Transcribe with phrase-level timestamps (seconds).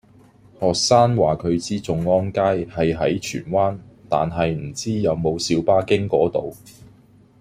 [0.59, 3.77] 學生話佢知眾安街係喺荃灣，
[4.09, 6.55] 但係唔知有冇小巴經嗰度